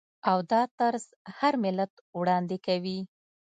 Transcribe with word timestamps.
او 0.29 0.37
دا 0.51 0.61
طرز 0.77 1.05
هر 1.37 1.53
ملت 1.63 1.91
وړاندې 2.19 2.57
کوي. 2.65 2.99